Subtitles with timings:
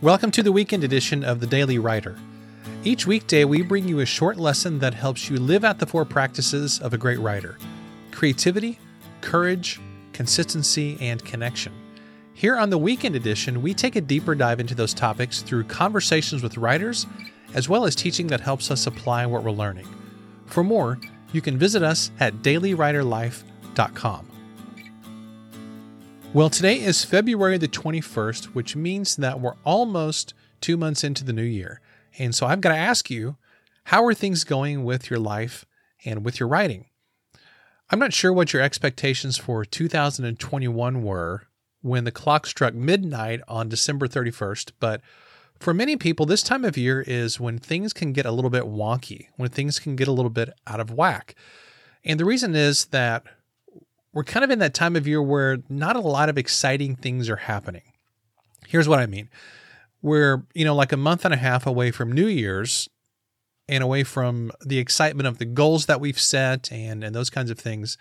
[0.00, 2.16] Welcome to the weekend edition of the Daily Writer.
[2.84, 6.04] Each weekday, we bring you a short lesson that helps you live out the four
[6.04, 7.58] practices of a great writer
[8.12, 8.78] creativity,
[9.22, 9.80] courage,
[10.12, 11.72] consistency, and connection.
[12.32, 16.44] Here on the weekend edition, we take a deeper dive into those topics through conversations
[16.44, 17.04] with writers,
[17.54, 19.88] as well as teaching that helps us apply what we're learning.
[20.46, 21.00] For more,
[21.32, 24.37] you can visit us at dailywriterlife.com.
[26.34, 31.32] Well, today is February the 21st, which means that we're almost two months into the
[31.32, 31.80] new year.
[32.18, 33.36] And so I've got to ask you,
[33.84, 35.64] how are things going with your life
[36.04, 36.84] and with your writing?
[37.88, 41.44] I'm not sure what your expectations for 2021 were
[41.80, 45.00] when the clock struck midnight on December 31st, but
[45.58, 48.64] for many people, this time of year is when things can get a little bit
[48.64, 51.34] wonky, when things can get a little bit out of whack.
[52.04, 53.24] And the reason is that
[54.12, 57.28] we're kind of in that time of year where not a lot of exciting things
[57.28, 57.92] are happening.
[58.66, 59.28] Here's what I mean.
[60.02, 62.88] We're, you know, like a month and a half away from New Year's
[63.68, 67.50] and away from the excitement of the goals that we've set and and those kinds
[67.50, 67.98] of things.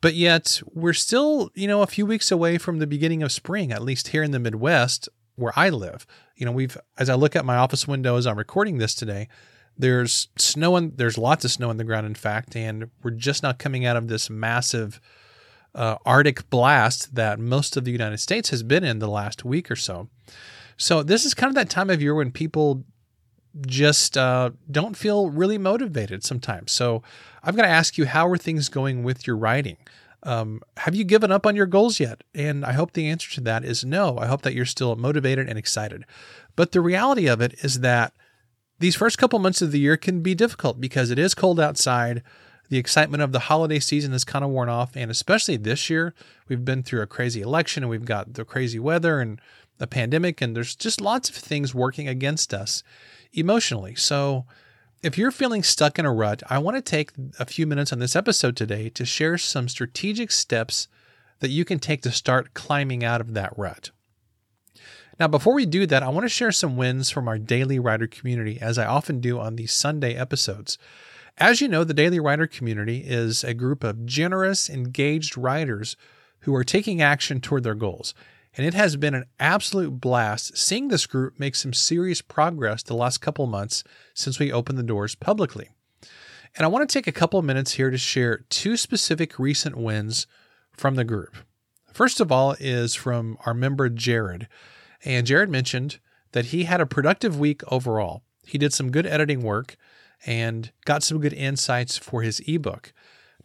[0.00, 3.70] But yet, we're still, you know, a few weeks away from the beginning of spring,
[3.70, 6.06] at least here in the Midwest where I live.
[6.36, 9.28] You know, we've as I look at my office window as I'm recording this today,
[9.76, 13.42] there's snow and there's lots of snow on the ground in fact, and we're just
[13.42, 15.00] not coming out of this massive
[15.74, 19.70] uh, Arctic blast that most of the United States has been in the last week
[19.70, 20.08] or so.
[20.76, 22.84] So this is kind of that time of year when people
[23.66, 26.72] just uh, don't feel really motivated sometimes.
[26.72, 27.02] So
[27.42, 29.76] I've got to ask you, how are things going with your writing?
[30.22, 32.22] Um, have you given up on your goals yet?
[32.34, 34.18] And I hope the answer to that is no.
[34.18, 36.04] I hope that you're still motivated and excited.
[36.56, 38.12] But the reality of it is that
[38.78, 42.22] these first couple months of the year can be difficult because it is cold outside
[42.70, 44.96] the excitement of the holiday season has kind of worn off.
[44.96, 46.14] And especially this year,
[46.48, 49.40] we've been through a crazy election and we've got the crazy weather and
[49.78, 52.82] the pandemic, and there's just lots of things working against us
[53.32, 53.94] emotionally.
[53.94, 54.44] So,
[55.02, 57.98] if you're feeling stuck in a rut, I want to take a few minutes on
[57.98, 60.88] this episode today to share some strategic steps
[61.38, 63.90] that you can take to start climbing out of that rut.
[65.18, 68.06] Now, before we do that, I want to share some wins from our daily writer
[68.06, 70.76] community, as I often do on these Sunday episodes.
[71.40, 75.96] As you know, the Daily Writer community is a group of generous, engaged writers
[76.40, 78.12] who are taking action toward their goals.
[78.58, 82.92] And it has been an absolute blast seeing this group make some serious progress the
[82.92, 85.70] last couple months since we opened the doors publicly.
[86.56, 90.26] And I want to take a couple minutes here to share two specific recent wins
[90.76, 91.34] from the group.
[91.90, 94.46] First of all is from our member Jared.
[95.06, 96.00] And Jared mentioned
[96.32, 98.24] that he had a productive week overall.
[98.44, 99.78] He did some good editing work
[100.26, 102.92] and got some good insights for his ebook.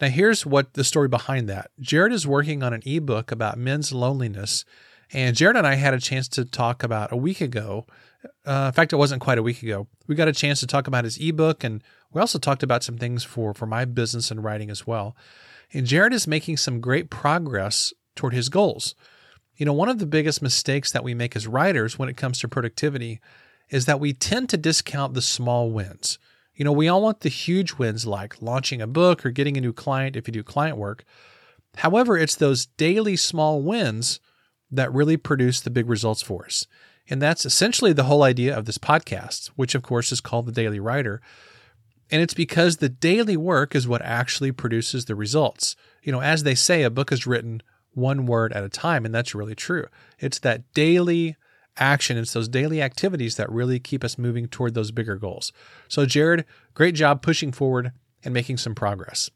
[0.02, 3.94] Now, here's what the story behind that Jared is working on an ebook about men's
[3.94, 4.66] loneliness.
[5.14, 7.86] And Jared and I had a chance to talk about a week ago.
[8.46, 9.88] Uh, in fact, it wasn't quite a week ago.
[10.08, 12.98] We got a chance to talk about his ebook, and we also talked about some
[12.98, 15.16] things for, for my business and writing as well.
[15.72, 18.96] And Jared is making some great progress toward his goals.
[19.56, 22.40] You know, one of the biggest mistakes that we make as writers when it comes
[22.40, 23.22] to productivity
[23.70, 26.20] is that we tend to discount the small wins.
[26.56, 29.62] You know, we all want the huge wins like launching a book or getting a
[29.62, 31.04] new client if you do client work.
[31.78, 34.20] However, it's those daily small wins
[34.72, 36.66] that really produce the big results for us.
[37.10, 40.52] And that's essentially the whole idea of this podcast, which of course is called The
[40.52, 41.22] Daily Writer.
[42.10, 45.76] And it's because the daily work is what actually produces the results.
[46.04, 47.62] You know, as they say, a book is written
[47.94, 49.88] one word at a time, and that's really true.
[50.20, 51.36] It's that daily
[51.78, 52.18] action.
[52.18, 55.52] It's those daily activities that really keep us moving toward those bigger goals.
[55.88, 57.92] So, Jared, great job pushing forward
[58.24, 59.30] and making some progress.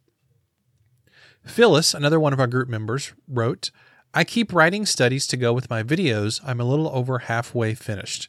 [1.45, 3.71] Phyllis, another one of our group members, wrote,
[4.13, 6.41] I keep writing studies to go with my videos.
[6.43, 8.27] I'm a little over halfway finished.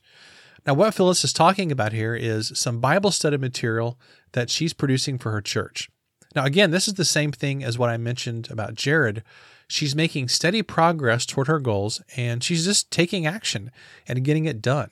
[0.67, 3.99] Now, what Phyllis is talking about here is some Bible study material
[4.33, 5.91] that she's producing for her church.
[6.37, 9.25] Now, again, this is the same thing as what I mentioned about Jared
[9.71, 13.71] she's making steady progress toward her goals and she's just taking action
[14.09, 14.91] and getting it done.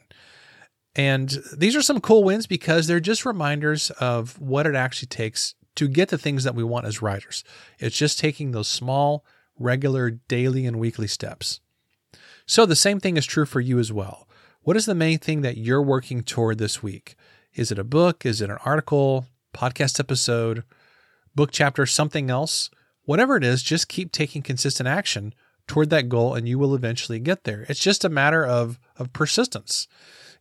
[0.94, 5.54] And these are some cool wins because they're just reminders of what it actually takes
[5.76, 7.44] to get the things that we want as writers.
[7.78, 9.24] It's just taking those small,
[9.58, 11.60] regular, daily, and weekly steps.
[12.46, 14.28] So the same thing is true for you as well.
[14.62, 17.16] What is the main thing that you're working toward this week?
[17.54, 18.24] Is it a book?
[18.24, 20.64] Is it an article, podcast episode,
[21.34, 22.70] book chapter, something else?
[23.08, 25.32] Whatever it is, just keep taking consistent action
[25.66, 27.64] toward that goal and you will eventually get there.
[27.66, 29.88] It's just a matter of, of persistence.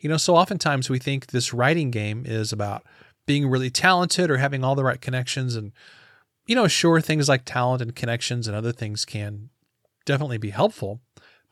[0.01, 2.83] You know, so oftentimes we think this writing game is about
[3.25, 5.55] being really talented or having all the right connections.
[5.55, 5.71] And,
[6.45, 9.49] you know, sure, things like talent and connections and other things can
[10.05, 10.99] definitely be helpful.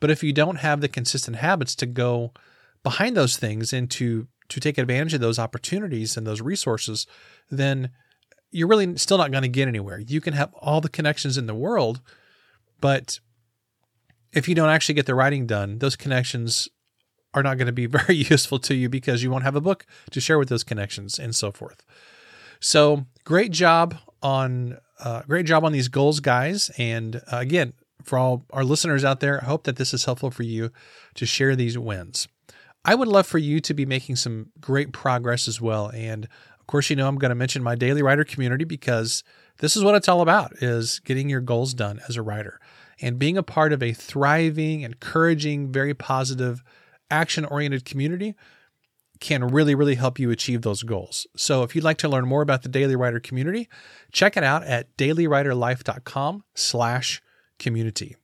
[0.00, 2.34] But if you don't have the consistent habits to go
[2.82, 7.06] behind those things and to to take advantage of those opportunities and those resources,
[7.50, 7.90] then
[8.56, 9.98] you're really still not going to get anywhere.
[9.98, 12.00] You can have all the connections in the world,
[12.80, 13.20] but
[14.32, 16.68] if you don't actually get the writing done, those connections
[17.34, 19.84] are not going to be very useful to you because you won't have a book
[20.10, 21.84] to share with those connections and so forth.
[22.58, 26.70] So, great job on uh, great job on these goals, guys.
[26.78, 30.30] And uh, again, for all our listeners out there, I hope that this is helpful
[30.30, 30.70] for you
[31.16, 32.26] to share these wins.
[32.82, 35.88] I would love for you to be making some great progress as well.
[35.88, 36.28] And
[36.66, 39.22] of course, you know I'm going to mention my daily writer community because
[39.58, 42.58] this is what it's all about is getting your goals done as a writer
[43.00, 46.64] and being a part of a thriving, encouraging, very positive,
[47.08, 48.34] action-oriented community
[49.20, 51.28] can really, really help you achieve those goals.
[51.36, 53.68] So if you'd like to learn more about the Daily Writer community,
[54.10, 57.22] check it out at dailywriterlife.com slash
[57.60, 58.16] community.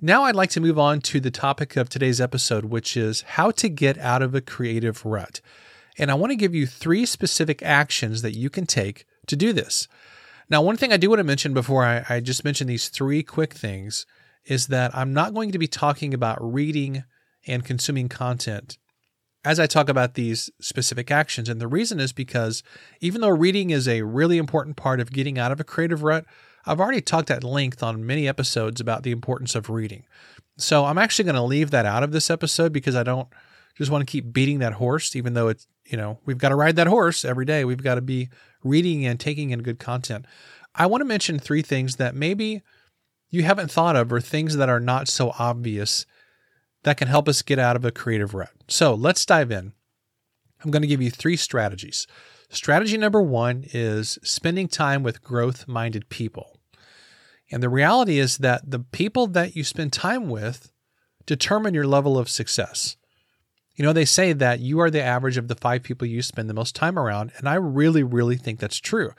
[0.00, 3.50] Now I'd like to move on to the topic of today's episode, which is how
[3.50, 5.42] to get out of a creative rut.
[5.98, 9.52] And I want to give you three specific actions that you can take to do
[9.52, 9.88] this.
[10.48, 13.22] Now, one thing I do want to mention before I, I just mention these three
[13.22, 14.06] quick things
[14.44, 17.04] is that I'm not going to be talking about reading
[17.46, 18.78] and consuming content
[19.44, 21.48] as I talk about these specific actions.
[21.48, 22.62] And the reason is because
[23.00, 26.24] even though reading is a really important part of getting out of a creative rut,
[26.64, 30.04] I've already talked at length on many episodes about the importance of reading.
[30.58, 33.28] So I'm actually going to leave that out of this episode because I don't
[33.78, 36.56] just want to keep beating that horse, even though it's, you know, we've got to
[36.56, 37.64] ride that horse every day.
[37.64, 38.28] We've got to be
[38.64, 40.26] reading and taking in good content.
[40.74, 42.62] I want to mention three things that maybe
[43.30, 46.06] you haven't thought of or things that are not so obvious
[46.84, 48.50] that can help us get out of a creative rut.
[48.68, 49.72] So let's dive in.
[50.64, 52.06] I'm going to give you three strategies.
[52.48, 56.60] Strategy number one is spending time with growth minded people.
[57.50, 60.72] And the reality is that the people that you spend time with
[61.26, 62.96] determine your level of success.
[63.76, 66.48] You know, they say that you are the average of the five people you spend
[66.48, 67.32] the most time around.
[67.36, 69.12] And I really, really think that's true.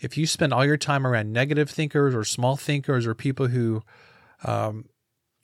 [0.00, 3.82] If you spend all your time around negative thinkers or small thinkers or people who
[4.44, 4.86] um,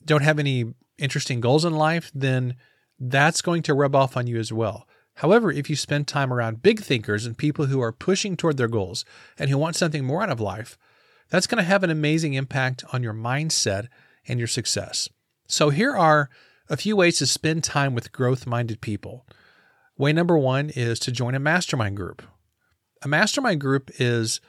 [0.05, 2.55] don't have any interesting goals in life, then
[2.99, 4.87] that's going to rub off on you as well.
[5.15, 8.69] However, if you spend time around big thinkers and people who are pushing toward their
[8.69, 9.05] goals
[9.39, 10.79] and who want something more out of life,
[11.29, 13.89] that's going to have an amazing impact on your mindset
[14.29, 15.09] and your success.
[15.47, 16.31] So, here are
[16.71, 19.27] a few ways to spend time with growth minded people.
[19.99, 22.23] Way number one is to join a mastermind group.
[23.03, 24.41] A mastermind group is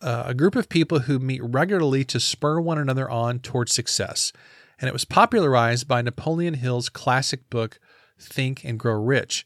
[0.00, 4.32] uh, a group of people who meet regularly to spur one another on towards success.
[4.80, 7.78] And it was popularized by Napoleon Hill's classic book,
[8.18, 9.44] Think and Grow Rich.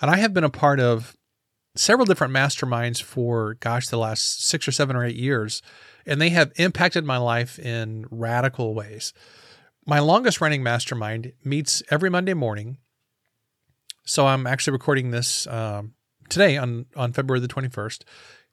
[0.00, 1.16] And I have been a part of
[1.74, 5.62] several different masterminds for, gosh, the last six or seven or eight years
[6.06, 9.12] and they have impacted my life in radical ways.
[9.86, 12.78] My longest running mastermind meets every Monday morning.
[14.04, 15.94] So I'm actually recording this um,
[16.28, 18.02] today on, on February the 21st.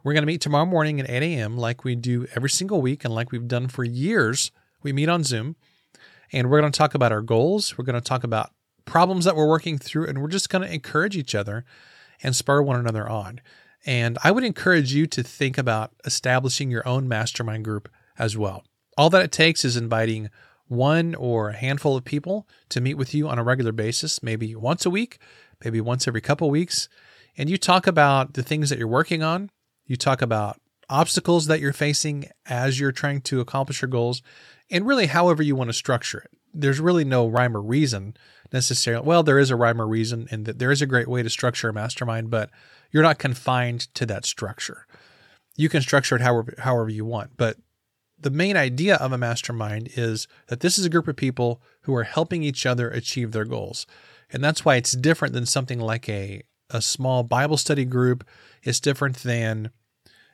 [0.04, 3.04] We're going to meet tomorrow morning at 8 a.m., like we do every single week
[3.04, 4.52] and like we've done for years.
[4.84, 5.56] We meet on Zoom
[6.32, 7.78] and we're going to talk about our goals.
[7.78, 8.52] We're going to talk about
[8.86, 11.66] problems that we're working through, and we're just going to encourage each other
[12.24, 13.42] and spur one another on.
[13.86, 18.64] And I would encourage you to think about establishing your own mastermind group as well.
[18.98, 20.30] All that it takes is inviting
[20.68, 24.56] one or a handful of people to meet with you on a regular basis, maybe
[24.56, 25.20] once a week,
[25.64, 26.90] maybe once every couple weeks.
[27.38, 29.50] And you talk about the things that you're working on.
[29.86, 30.60] You talk about
[30.90, 34.22] obstacles that you're facing as you're trying to accomplish your goals,
[34.70, 36.32] and really however you want to structure it.
[36.54, 38.16] There's really no rhyme or reason
[38.52, 39.06] necessarily.
[39.06, 41.30] Well, there is a rhyme or reason, and that there is a great way to
[41.30, 42.50] structure a mastermind, but
[42.92, 44.88] you're not confined to that structure.
[45.56, 47.58] You can structure it however however you want, but
[48.20, 51.96] the main idea of a mastermind is that this is a group of people who
[51.96, 53.86] are helping each other achieve their goals.
[54.32, 58.26] And that's why it's different than something like a a small Bible study group.
[58.62, 59.72] It's different than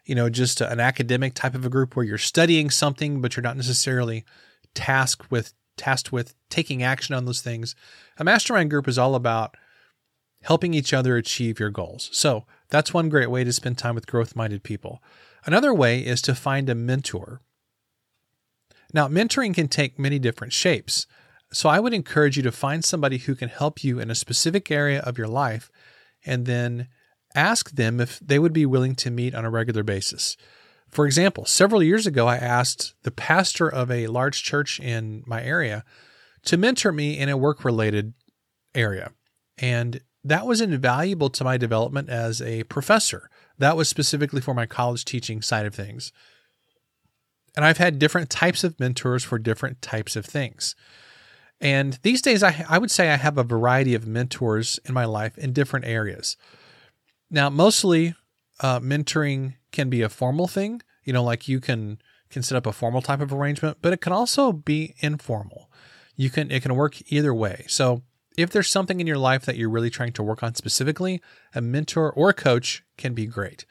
[0.06, 3.44] you know just an academic type of a group where you're studying something but you're
[3.44, 4.26] not necessarily
[4.74, 7.76] tasked with tasked with taking action on those things.
[8.18, 9.56] A mastermind group is all about
[10.44, 12.10] helping each other achieve your goals.
[12.12, 15.02] So that's one great way to spend time with growth minded people.
[15.46, 17.42] Another way is to find a mentor.
[18.94, 21.08] Now, mentoring can take many different shapes.
[21.52, 24.72] So I would encourage you to find somebody who can help you in a specific
[24.72, 25.70] area of your life
[26.26, 26.88] and then
[27.36, 30.38] ask them if they would be willing to meet on a regular basis.
[30.90, 35.44] For example, several years ago, I asked the pastor of a large church in my
[35.44, 35.84] area
[36.46, 38.14] to mentor me in a work related
[38.76, 39.12] area.
[39.58, 43.30] And that was invaluable to my development as a professor.
[43.58, 46.12] That was specifically for my college teaching side of things.
[47.56, 50.76] And I've had different types of mentors for different types of things.
[51.62, 55.06] And these days, I, I would say I have a variety of mentors in my
[55.06, 56.36] life in different areas.
[57.30, 58.16] Now, mostly
[58.60, 62.66] uh, mentoring can be a formal thing, you know, like you can can set up
[62.66, 65.70] a formal type of arrangement, but it can also be informal.
[66.16, 67.66] You can it can work either way.
[67.68, 68.02] So
[68.38, 71.22] if there's something in your life that you're really trying to work on specifically,
[71.54, 73.66] a mentor or a coach can be great.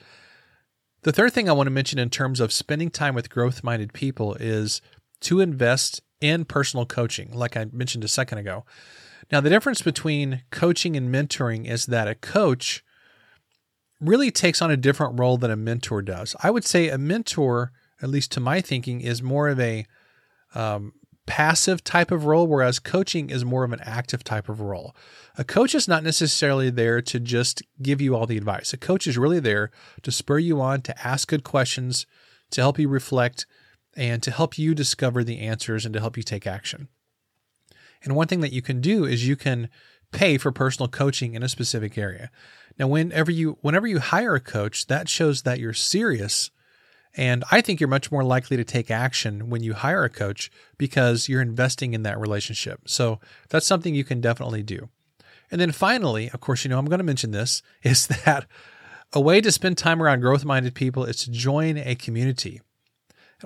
[1.02, 3.92] The third thing I want to mention in terms of spending time with growth minded
[3.92, 4.80] people is
[5.22, 8.64] to invest in personal coaching, like I mentioned a second ago.
[9.30, 12.84] Now, the difference between coaching and mentoring is that a coach
[14.00, 16.36] really takes on a different role than a mentor does.
[16.40, 19.86] I would say a mentor, at least to my thinking, is more of a
[20.54, 20.92] um,
[21.26, 24.94] passive type of role, whereas coaching is more of an active type of role.
[25.36, 28.72] A coach is not necessarily there to just give you all the advice.
[28.72, 29.70] A coach is really there
[30.02, 32.06] to spur you on, to ask good questions,
[32.50, 33.46] to help you reflect,
[33.96, 36.88] and to help you discover the answers and to help you take action.
[38.02, 39.68] And one thing that you can do is you can
[40.10, 42.30] pay for personal coaching in a specific area.
[42.78, 46.50] Now, whenever you whenever you hire a coach, that shows that you're serious
[47.14, 50.50] and I think you're much more likely to take action when you hire a coach
[50.78, 52.80] because you're investing in that relationship.
[52.86, 54.88] So that's something you can definitely do.
[55.50, 58.46] And then finally, of course, you know, I'm going to mention this is that
[59.12, 62.62] a way to spend time around growth minded people is to join a community.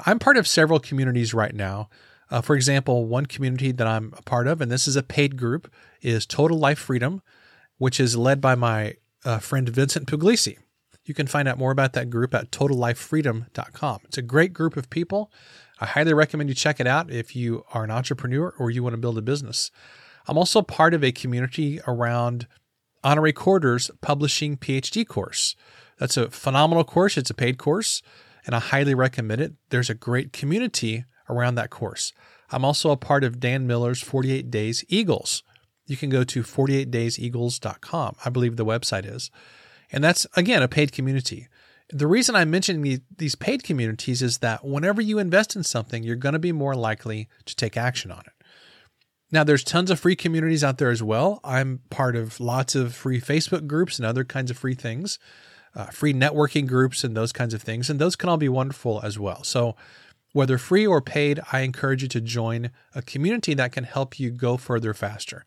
[0.04, 1.88] I'm part of several communities right now.
[2.30, 5.37] Uh, for example, one community that I'm a part of, and this is a paid
[5.37, 7.23] group, is Total Life Freedom,
[7.78, 10.58] which is led by my uh, friend Vincent Pugliese.
[11.06, 14.00] You can find out more about that group at totallifefreedom.com.
[14.04, 15.32] It's a great group of people.
[15.80, 18.94] I highly recommend you check it out if you are an entrepreneur or you want
[18.94, 19.70] to build a business.
[20.26, 22.48] I'm also part of a community around
[23.04, 25.54] Honorée Corder's publishing PhD course.
[25.98, 27.16] That's a phenomenal course.
[27.16, 28.02] It's a paid course,
[28.44, 29.54] and I highly recommend it.
[29.70, 32.12] There's a great community around that course.
[32.50, 35.44] I'm also a part of Dan Miller's 48 Days Eagles.
[35.86, 39.30] You can go to 48dayseagles.com, I believe the website is.
[39.93, 41.49] And that's, again, a paid community.
[41.90, 46.16] The reason I'm mentioning these paid communities is that whenever you invest in something, you're
[46.16, 48.33] going to be more likely to take action on it.
[49.31, 51.40] Now, there's tons of free communities out there as well.
[51.43, 55.19] I'm part of lots of free Facebook groups and other kinds of free things,
[55.75, 57.90] uh, free networking groups, and those kinds of things.
[57.90, 59.43] And those can all be wonderful as well.
[59.43, 59.76] So,
[60.33, 64.31] whether free or paid, I encourage you to join a community that can help you
[64.31, 65.45] go further faster.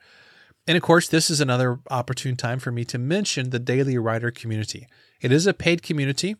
[0.69, 4.29] And of course, this is another opportune time for me to mention the Daily Writer
[4.29, 4.87] community.
[5.19, 6.35] It is a paid community.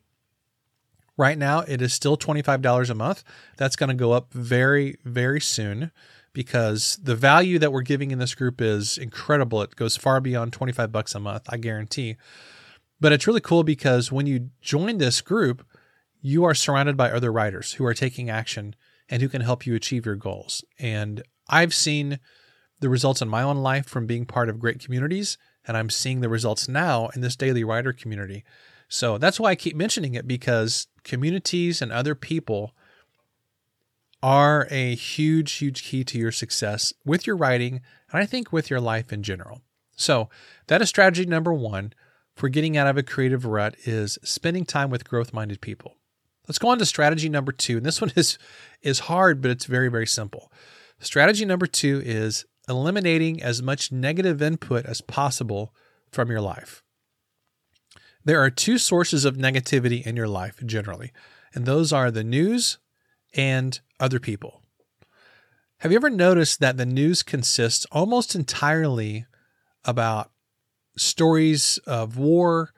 [1.18, 3.24] Right now, it is still $25 a month.
[3.58, 5.90] That's going to go up very, very soon
[6.32, 9.64] because the value that we're giving in this group is incredible.
[9.64, 12.16] It goes far beyond 25 bucks a month, I guarantee.
[13.00, 15.66] But it's really cool because when you join this group,
[16.22, 18.76] you are surrounded by other writers who are taking action
[19.10, 20.64] and who can help you achieve your goals.
[20.78, 22.20] And I've seen
[22.80, 26.22] the results in my own life from being part of great communities, and I'm seeing
[26.22, 28.44] the results now in this daily writer community.
[28.88, 32.74] So that's why I keep mentioning it because communities and other people
[34.22, 37.82] are a huge, huge key to your success with your writing,
[38.12, 39.62] and I think with your life in general.
[39.96, 40.30] So
[40.68, 41.94] that is strategy number one
[42.36, 45.98] for getting out of a creative rut is spending time with growth-minded people.
[46.48, 47.78] Let's go on to strategy number two.
[47.78, 48.38] And this one is
[48.82, 50.52] is hard, but it's very, very simple.
[51.00, 55.74] Strategy number two is eliminating as much negative input as possible
[56.12, 56.84] from your life.
[58.24, 61.12] There are two sources of negativity in your life generally,
[61.54, 62.78] and those are the news
[63.34, 64.62] and other people.
[65.80, 69.26] Have you ever noticed that the news consists almost entirely
[69.86, 70.32] about
[70.98, 72.74] stories of war,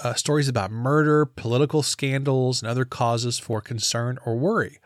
[0.00, 4.80] uh, stories about murder, political scandals, and other causes for concern or worry?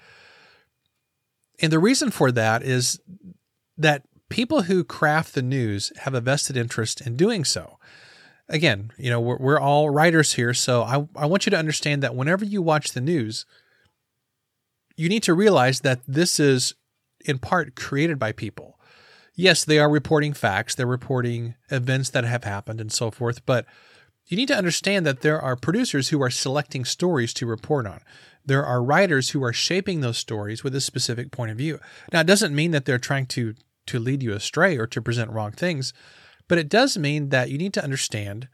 [1.60, 3.00] And the reason for that is
[3.78, 4.02] that
[4.34, 7.78] people who craft the news have a vested interest in doing so.
[8.48, 12.02] Again, you know, we're, we're all writers here, so I, I want you to understand
[12.02, 13.46] that whenever you watch the news,
[14.96, 16.74] you need to realize that this is
[17.24, 18.76] in part created by people.
[19.36, 23.66] Yes, they are reporting facts, they're reporting events that have happened and so forth, but
[24.26, 28.00] you need to understand that there are producers who are selecting stories to report on.
[28.44, 31.78] There are writers who are shaping those stories with a specific point of view.
[32.12, 33.54] Now, it doesn't mean that they're trying to
[33.86, 35.92] to lead you astray or to present wrong things.
[36.48, 38.48] But it does mean that you need to understand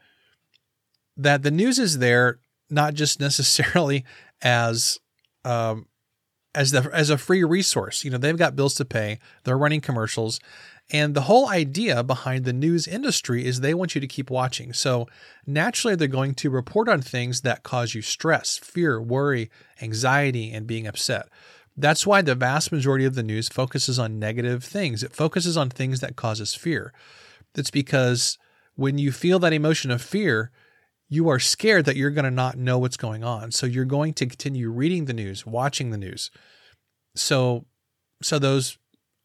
[1.17, 4.05] that the news is there not just necessarily
[4.43, 4.99] as
[5.45, 5.87] um,
[6.55, 8.05] as the as a free resource.
[8.05, 10.41] You know, they've got bills to pay, they're running commercials,
[10.93, 14.73] and the whole idea behind the news industry is they want you to keep watching.
[14.73, 15.07] So
[15.47, 20.67] naturally, they're going to report on things that cause you stress, fear, worry, anxiety, and
[20.67, 21.29] being upset.
[21.81, 25.03] That's why the vast majority of the news focuses on negative things.
[25.03, 26.93] It focuses on things that cause us fear.
[27.55, 28.39] That's because
[28.77, 30.51] when you feel that emotion of fear,
[31.09, 33.51] you are scared that you're going to not know what's going on.
[33.51, 36.31] So you're going to continue reading the news, watching the news.
[37.17, 37.67] So
[38.23, 38.79] so those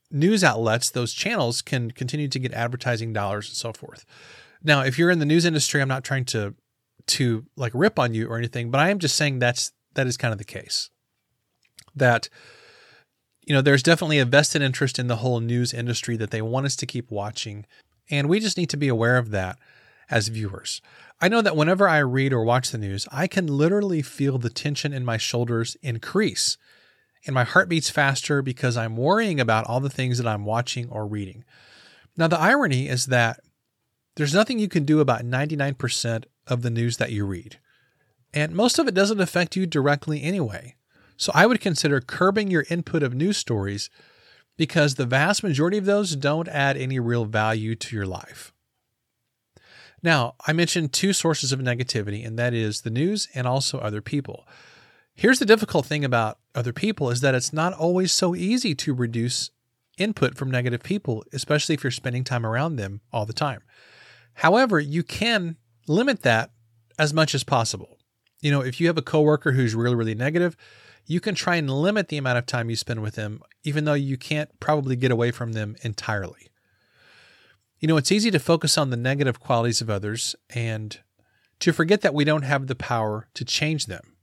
[0.09, 4.05] news outlets, those channels can continue to get advertising dollars and so forth.
[4.63, 6.55] Now, if you're in the news industry, I'm not trying to
[7.07, 10.17] to like rip on you or anything, but I am just saying that's that is
[10.17, 10.89] kind of the case.
[11.95, 12.29] That
[13.45, 16.65] you know, there's definitely a vested interest in the whole news industry that they want
[16.65, 17.65] us to keep watching,
[18.09, 19.57] and we just need to be aware of that
[20.09, 20.81] as viewers.
[21.21, 24.49] I know that whenever I read or watch the news, I can literally feel the
[24.49, 26.57] tension in my shoulders increase
[27.25, 30.89] and my heart beats faster because I'm worrying about all the things that I'm watching
[30.89, 31.43] or reading.
[32.17, 33.39] Now, the irony is that
[34.15, 37.57] there's nothing you can do about 99% of the news that you read,
[38.33, 40.75] and most of it doesn't affect you directly anyway.
[41.17, 43.89] So I would consider curbing your input of news stories
[44.57, 48.53] because the vast majority of those don't add any real value to your life.
[50.01, 54.01] Now, I mentioned two sources of negativity, and that is the news and also other
[54.01, 54.47] people.
[55.13, 58.93] Here's the difficult thing about other people is that it's not always so easy to
[58.93, 59.49] reduce
[59.97, 63.61] input from negative people, especially if you're spending time around them all the time.
[64.35, 65.55] However, you can
[65.87, 66.51] limit that
[66.99, 67.97] as much as possible.
[68.41, 70.57] You know, if you have a coworker who's really, really negative,
[71.05, 73.93] you can try and limit the amount of time you spend with them, even though
[73.93, 76.49] you can't probably get away from them entirely.
[77.79, 80.97] You know, it's easy to focus on the negative qualities of others and
[81.59, 84.15] to forget that we don't have the power to change them.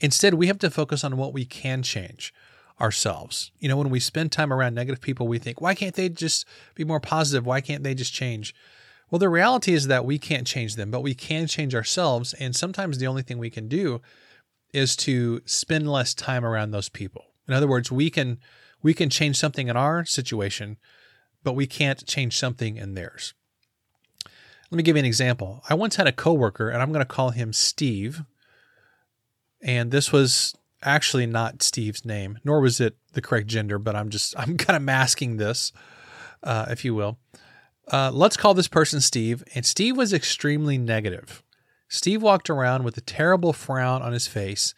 [0.00, 2.32] Instead, we have to focus on what we can change
[2.80, 3.50] ourselves.
[3.58, 6.46] You know, when we spend time around negative people, we think, why can't they just
[6.74, 7.46] be more positive?
[7.46, 8.54] Why can't they just change?
[9.10, 12.34] Well, the reality is that we can't change them, but we can change ourselves.
[12.34, 14.00] And sometimes the only thing we can do
[14.74, 17.26] is to spend less time around those people.
[17.46, 18.38] In other words, we can
[18.82, 20.76] we can change something in our situation,
[21.42, 23.32] but we can't change something in theirs.
[24.70, 25.62] Let me give you an example.
[25.68, 28.24] I once had a coworker, and I'm going to call him Steve
[29.64, 34.10] and this was actually not Steve's name, nor was it the correct gender, but I'm
[34.10, 35.72] just, I'm kind of masking this,
[36.42, 37.18] uh, if you will.
[37.90, 39.42] Uh, let's call this person Steve.
[39.54, 41.42] And Steve was extremely negative.
[41.94, 44.74] Steve walked around with a terrible frown on his face,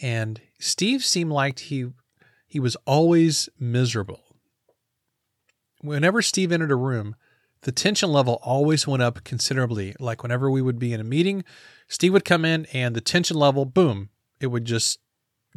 [0.00, 1.88] and Steve seemed like he
[2.46, 4.20] he was always miserable.
[5.80, 7.16] Whenever Steve entered a room,
[7.62, 9.96] the tension level always went up considerably.
[9.98, 11.42] Like whenever we would be in a meeting,
[11.88, 15.00] Steve would come in and the tension level, boom, it would just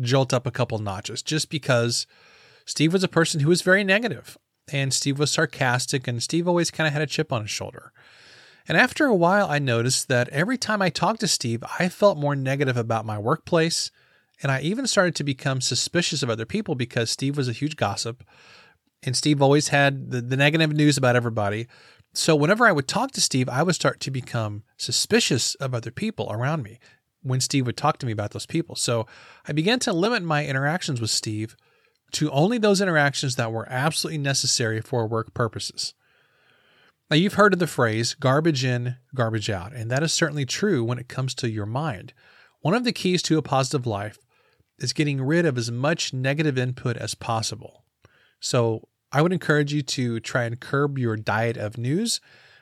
[0.02, 2.08] jolt up a couple notches just because
[2.66, 4.40] Steve was a person who was very negative
[4.74, 7.94] and Steve was sarcastic and Steve always kind of had a chip on his shoulder.
[8.68, 12.18] And after a while, I noticed that every time I talked to Steve, I felt
[12.18, 13.92] more negative about my workplace.
[14.42, 17.76] And I even started to become suspicious of other people because Steve was a huge
[17.76, 18.24] gossip
[19.06, 21.68] and Steve always had the, the negative news about everybody.
[22.14, 25.92] So whenever I would talk to Steve, I would start to become suspicious of other
[25.92, 26.80] people around me
[27.22, 28.76] when Steve would talk to me about those people.
[28.76, 29.06] So
[29.48, 31.56] I began to limit my interactions with Steve
[32.14, 35.94] to only those interactions that were absolutely necessary for work purposes.
[37.10, 40.84] Now, you've heard of the phrase garbage in, garbage out, and that is certainly true
[40.84, 42.14] when it comes to your mind.
[42.62, 44.18] One of the keys to a positive life
[44.80, 47.84] is getting rid of as much negative input as possible.
[48.40, 52.20] So, I would encourage you to try and curb your diet of news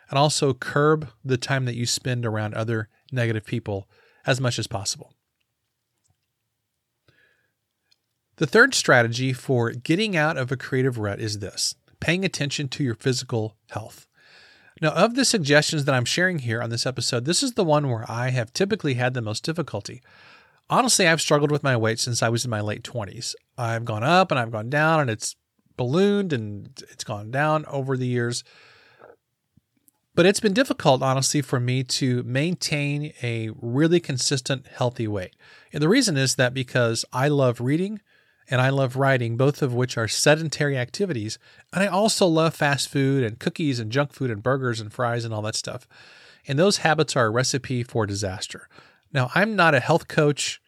[0.10, 3.90] and also curb the time that you spend around other negative people
[4.26, 5.14] as much as possible.
[8.36, 12.84] The third strategy for getting out of a creative rut is this paying attention to
[12.84, 14.06] your physical health.
[14.84, 17.90] Now, of the suggestions that I'm sharing here on this episode, this is the one
[17.90, 20.02] where I have typically had the most difficulty.
[20.70, 23.34] Honestly, I've struggled with my weight since I was in my late 20s.
[23.58, 25.38] I've gone up and I've gone down, and it's
[25.78, 28.44] ballooned and it's gone down over the years.
[30.16, 35.34] But it's been difficult, honestly, for me to maintain a really consistent, healthy weight.
[35.72, 38.02] And the reason is that because I love reading
[38.50, 41.40] and I love writing, both of which are sedentary activities.
[41.72, 45.26] And I also love fast food and cookies and junk food and burgers and fries
[45.26, 45.88] and all that stuff.
[46.48, 48.68] And those habits are a recipe for disaster.
[49.14, 50.62] Now, I'm not a health coach.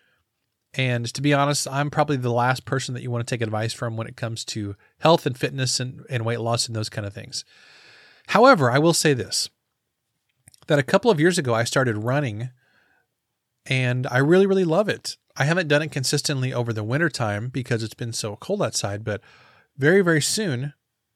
[0.73, 3.73] And to be honest, I'm probably the last person that you want to take advice
[3.73, 7.07] from when it comes to health and fitness and, and weight loss and those kind
[7.07, 7.45] of things.
[8.27, 9.49] However, I will say this
[10.67, 12.49] that a couple of years ago I started running
[13.67, 15.17] and I really, really love it.
[15.37, 19.03] I haven't done it consistently over the winter time because it's been so cold outside,
[19.03, 19.21] but
[19.77, 20.73] very, very soon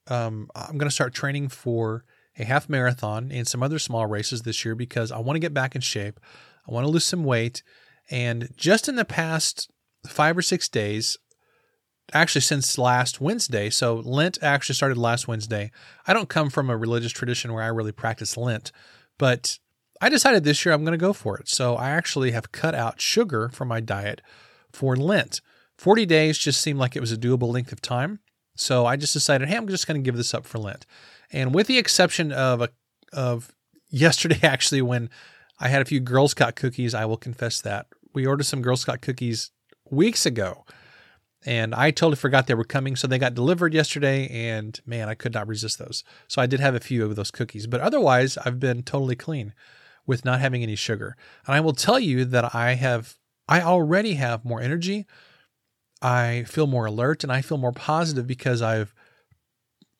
[0.07, 2.03] um, I'm going to start training for
[2.37, 5.53] a half marathon and some other small races this year because I want to get
[5.53, 6.19] back in shape.
[6.67, 7.63] I want to lose some weight.
[8.09, 9.69] And just in the past
[10.07, 11.17] five or six days,
[12.13, 13.69] actually since last Wednesday.
[13.69, 15.71] So Lent actually started last Wednesday.
[16.07, 18.71] I don't come from a religious tradition where I really practice Lent,
[19.17, 19.59] but
[20.01, 21.49] I decided this year I'm going to go for it.
[21.49, 24.21] So I actually have cut out sugar from my diet
[24.71, 25.41] for Lent.
[25.77, 28.19] 40 days just seemed like it was a doable length of time.
[28.55, 30.85] So I just decided, hey, I'm just going to give this up for Lent.
[31.31, 32.69] And with the exception of a,
[33.13, 33.53] of
[33.89, 35.09] yesterday, actually, when
[35.59, 38.77] I had a few Girl Scout cookies, I will confess that we ordered some Girl
[38.77, 39.51] Scout cookies
[39.89, 40.65] weeks ago,
[41.45, 42.95] and I totally forgot they were coming.
[42.95, 46.03] So they got delivered yesterday, and man, I could not resist those.
[46.27, 49.53] So I did have a few of those cookies, but otherwise, I've been totally clean
[50.09, 51.15] with not having any sugar.
[51.45, 53.15] And I will tell you that I have,
[53.47, 55.05] I already have more energy.
[56.01, 58.91] I feel more alert and I feel more positive because I've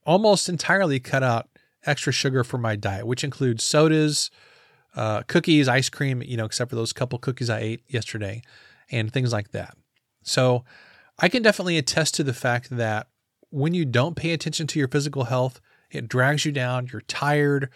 [0.08, 1.48] almost entirely cut out
[1.86, 4.32] extra sugar from my diet, which includes sodas,
[4.96, 8.42] uh, cookies, ice cream, you know, except for those couple cookies I ate yesterday
[8.90, 9.78] and things like that.
[10.24, 10.64] So
[11.20, 13.10] I can definitely attest to the fact that
[13.52, 16.90] when you don't pay attention to your physical health, it drags you down.
[16.92, 17.70] You're tired,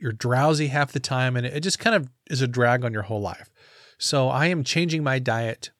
[0.00, 3.02] you're drowsy half the time, and it just kind of is a drag on your
[3.02, 3.50] whole life.
[3.98, 5.70] So I am changing my diet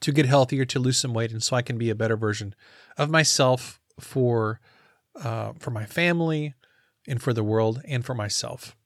[0.00, 2.54] to get healthier, to lose some weight, and so I can be a better version
[2.98, 4.60] of myself for
[5.22, 6.54] uh, for my family
[7.08, 8.76] and for the world and for myself.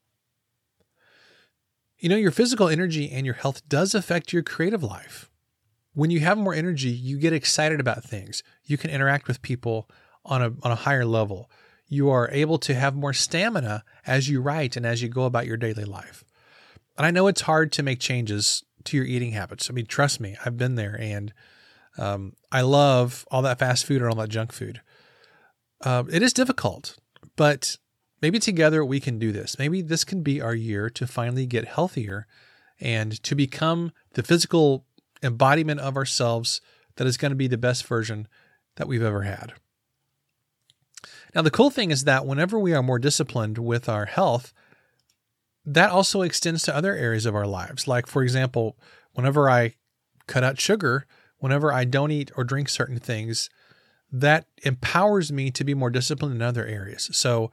[1.98, 5.28] You know, your physical energy and your health does affect your creative life.
[5.92, 8.42] When you have more energy, you get excited about things.
[8.64, 9.90] You can interact with people
[10.24, 11.50] on a on a higher level.
[11.90, 15.46] You are able to have more stamina as you write and as you go about
[15.46, 16.24] your daily life.
[16.96, 19.68] And I know it's hard to make changes to your eating habits.
[19.68, 21.32] I mean, trust me, I've been there, and
[21.98, 24.80] um, I love all that fast food and all that junk food.
[25.82, 26.96] Uh, it is difficult,
[27.36, 27.76] but
[28.22, 29.58] maybe together we can do this.
[29.58, 32.26] Maybe this can be our year to finally get healthier
[32.78, 34.84] and to become the physical
[35.22, 36.60] embodiment of ourselves
[36.96, 38.28] that is going to be the best version
[38.76, 39.54] that we've ever had.
[41.34, 44.52] Now, the cool thing is that whenever we are more disciplined with our health,
[45.64, 47.86] that also extends to other areas of our lives.
[47.86, 48.76] Like, for example,
[49.12, 49.74] whenever I
[50.26, 51.06] cut out sugar,
[51.38, 53.50] whenever I don't eat or drink certain things,
[54.12, 57.10] that empowers me to be more disciplined in other areas.
[57.12, 57.50] So,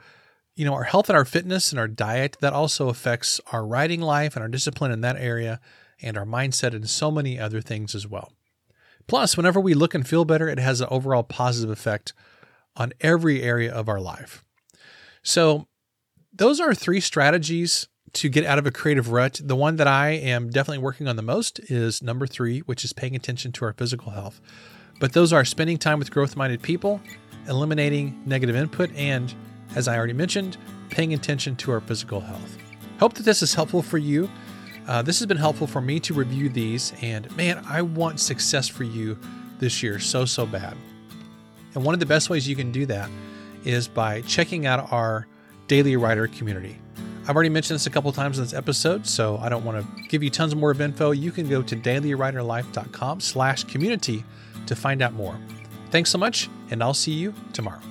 [0.55, 4.01] you know, our health and our fitness and our diet, that also affects our writing
[4.01, 5.59] life and our discipline in that area
[6.01, 8.31] and our mindset and so many other things as well.
[9.07, 12.13] Plus, whenever we look and feel better, it has an overall positive effect
[12.77, 14.43] on every area of our life.
[15.23, 15.67] So,
[16.33, 20.09] those are three strategies to get out of a creative rut, the one that I
[20.09, 23.73] am definitely working on the most is number three, which is paying attention to our
[23.73, 24.41] physical health.
[24.99, 27.01] But those are spending time with growth minded people,
[27.47, 29.33] eliminating negative input, and,
[29.75, 30.57] as I already mentioned,
[30.89, 32.57] paying attention to our physical health.
[32.99, 34.29] Hope that this is helpful for you.
[34.87, 38.67] Uh, this has been helpful for me to review these, and man, I want success
[38.67, 39.19] for you
[39.59, 40.75] this year so, so bad.
[41.77, 43.07] And one of the best ways you can do that
[43.63, 45.27] is by checking out our
[45.67, 46.75] daily writer community.
[47.27, 50.03] I've already mentioned this a couple times in this episode, so I don't want to
[50.07, 51.11] give you tons more of info.
[51.11, 54.23] You can go to dailywriterlife.com slash community
[54.65, 55.37] to find out more.
[55.91, 57.81] Thanks so much, and I'll see you tomorrow.